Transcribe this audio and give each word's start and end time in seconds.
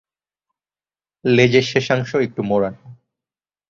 লেজের 1.25 1.63
শেষাংশ 1.63 2.09
একটু 2.15 2.41
মোড়ানো। 2.43 2.83